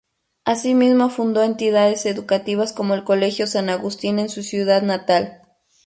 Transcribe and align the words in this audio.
Asimismo 0.45 1.11
fundó 1.11 1.43
entidades 1.43 2.07
educativas 2.07 2.73
como 2.73 2.95
el 2.95 3.03
colegio 3.03 3.45
San 3.45 3.69
Agustín 3.69 4.17
en 4.17 4.29
su 4.29 4.41
ciudad 4.41 4.81
natal. 4.81 5.43